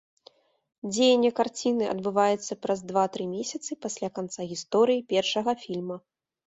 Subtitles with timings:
[0.95, 6.03] Дзеянне карціны адбываецца праз два-тры месяцы пасля канца гісторыі першага фільма.